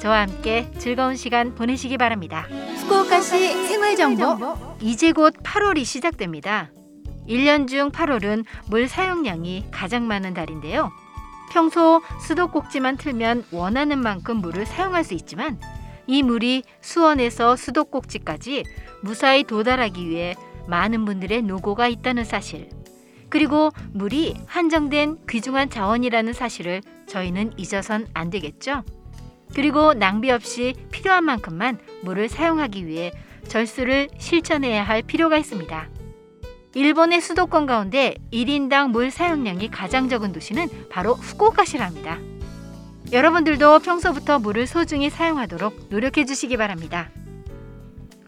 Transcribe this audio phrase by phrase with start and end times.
[0.00, 2.46] 저와 함께 즐거운 시간 보내시기 바랍니다.
[2.82, 6.70] 후쿠오카시 생활 정보 이제 곧 8월이 시작됩니다.
[7.28, 10.90] 1년 중 8월은 물 사용량이 가장 많은 달인데요.
[11.50, 15.58] 평소 수도꼭지만 틀면 원하는 만큼 물을 사용할 수 있지만
[16.06, 18.64] 이 물이 수원에서 수도꼭지까지
[19.02, 20.34] 무사히 도달하기 위해
[20.66, 22.68] 많은 분들의 노고가 있다는 사실.
[23.30, 28.84] 그리고 물이 한정된 귀중한 자원이라는 사실을 저희는 잊어선 안 되겠죠.
[29.54, 33.12] 그리고 낭비 없이 필요한 만큼만 물을 사용하기 위해
[33.48, 35.88] 절수를 실천해야 할 필요가 있습니다.
[36.74, 42.18] 일본의 수도권 가운데 1인당 물 사용량이 가장 적은 도시는 바로 후쿠오카시랍니다.
[43.10, 47.10] 여러분들도 평소부터 물을 소중히 사용하도록 노력해 주시기 바랍니다.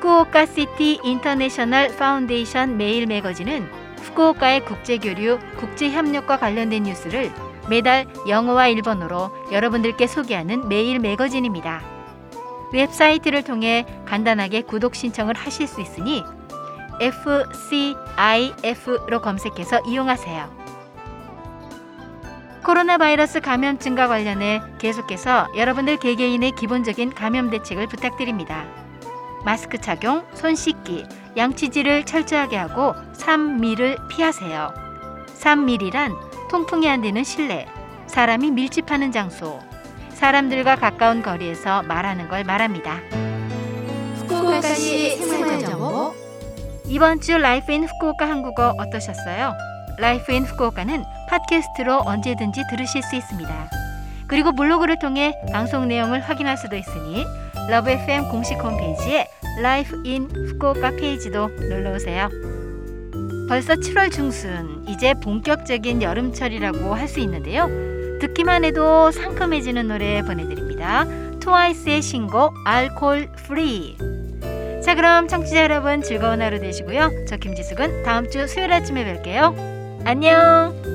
[0.00, 7.30] Fukuoka City International Foundation mail magazine은 후쿠오카의 국제교류, 국제협력과 관련된 뉴스를
[7.68, 11.82] 매달 영어와 일본어로 여러분들께 소개하는 mail magazine입니다.
[12.72, 16.24] 웹사이트를 통해 간단하게 구독 신청을 하실 수 있으니
[16.98, 18.00] FCIF로
[19.20, 20.60] 검색해서 이용하세요.
[22.64, 28.64] 코로나 바이러스 감염증과 관련해 계속해서 여러분들 개개인의 기본적인 감염 대책을 부탁드립니다.
[29.44, 31.06] 마스크 착용, 손 씻기,
[31.36, 34.74] 양치질을 철저하게 하고 3미를 피하세요.
[35.38, 36.16] 3밀이란
[36.50, 37.66] 통풍이 안 되는 실내,
[38.06, 39.60] 사람이 밀집하는 장소,
[40.10, 43.00] 사람들과 가까운 거리에서 말하는 걸 말합니다.
[44.16, 46.14] 후쿠오카시 생활정보
[46.86, 49.54] 이번 주 Life in Fukuoka 한국어 어떠셨어요?
[49.98, 53.70] Life in Fukuoka는 팟캐스트로 언제든지 들으실 수 있습니다.
[54.26, 57.24] 그리고 블로그를 통해 방송 내용을 확인할 수도 있으니
[57.70, 59.28] LOVE FM 공식 홈페이지에
[59.62, 62.28] Life in Fukuoka 페이지도 놀러 오세요.
[63.48, 67.68] 벌써 7월 중순, 이제 본격적인 여름철이라고 할 수 있는데요.
[68.20, 71.06] 듣기만 해도 상큼해지는 노래 보내드립니다.
[71.38, 73.96] 트와이스의 신곡 Alcohol-Free.
[74.84, 77.26] 자 그럼 청취자 여러분 즐거운 하루 되시고요.
[77.28, 79.54] 저 김지숙은 다음 주 수요일 아침에 뵐게요.
[80.04, 80.89] 안녕.